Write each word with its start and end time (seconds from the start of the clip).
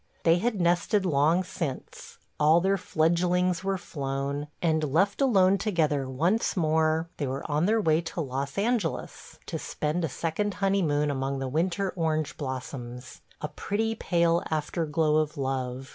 They 0.23 0.39
had 0.39 0.59
nested 0.59 1.05
long 1.05 1.43
since; 1.43 2.17
all 2.39 2.59
their 2.59 2.75
fledglings 2.79 3.63
were 3.63 3.77
flown, 3.77 4.47
and, 4.59 4.83
left 4.83 5.21
alone 5.21 5.59
together 5.59 6.09
once 6.09 6.57
more, 6.57 7.07
they 7.17 7.27
were 7.27 7.43
on 7.45 7.67
their 7.67 7.79
way 7.79 8.01
to 8.01 8.19
Los 8.21 8.57
Angeles 8.57 9.37
to 9.45 9.59
spend 9.59 10.03
a 10.03 10.09
second 10.09 10.55
honeymoon 10.55 11.11
among 11.11 11.37
the 11.37 11.47
winter 11.47 11.91
orange 11.95 12.35
blossoms: 12.35 13.21
a 13.41 13.47
pretty 13.47 13.93
pale 13.93 14.41
afterglow 14.51 15.17
of 15.17 15.37
love. 15.37 15.89